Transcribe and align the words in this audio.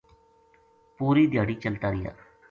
پوری 0.97 1.23
دھیاڑی 1.31 1.55
چلتا 1.63 1.87
رہیا 1.93 2.11